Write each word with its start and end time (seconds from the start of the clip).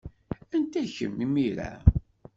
Anta 0.55 0.81
kemm, 0.93 1.17
imir-a? 1.25 1.71